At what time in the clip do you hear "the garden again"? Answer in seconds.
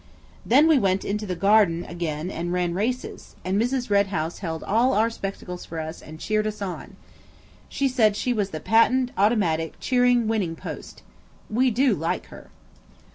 1.27-2.31